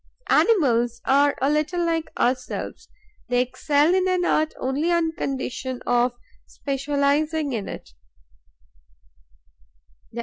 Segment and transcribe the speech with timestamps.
[0.31, 2.89] Animals are a little like ourselves:
[3.29, 6.15] they excel in an art only on condition of
[6.47, 7.91] specializing in it.